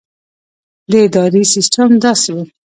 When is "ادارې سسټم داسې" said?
1.05-2.29